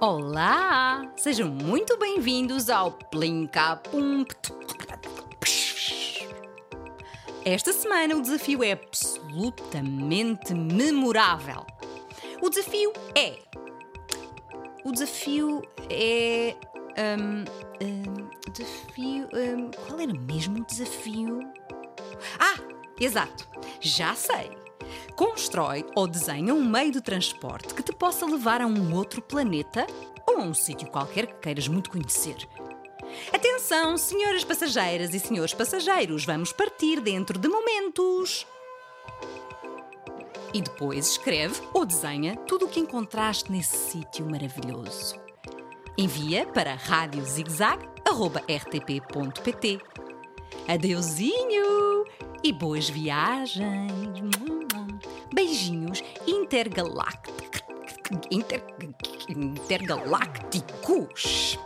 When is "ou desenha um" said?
25.94-26.64